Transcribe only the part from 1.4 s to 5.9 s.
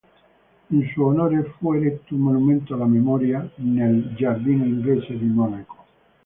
fu eretto un monumento alla memoria nel Giardino Inglese di Monaco.